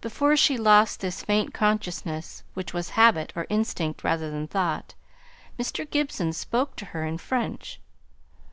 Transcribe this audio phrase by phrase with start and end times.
[0.00, 4.94] Before she lost this faint consciousness, which was habit or instinct rather than thought,
[5.58, 5.90] Mr.
[5.90, 7.80] Gibson spoke to her in French.